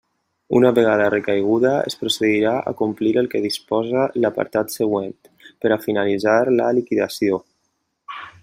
Una 0.59 0.69
vegada 0.77 1.09
recaiguda, 1.13 1.73
es 1.89 1.97
procedirà 2.03 2.55
a 2.71 2.73
complir 2.81 3.13
el 3.23 3.29
que 3.35 3.43
disposa 3.45 4.07
l'apartat 4.23 4.75
següent, 4.79 5.15
per 5.63 5.75
a 5.77 5.81
finalitzar 5.87 6.37
la 6.61 6.73
liquidació. 6.81 7.43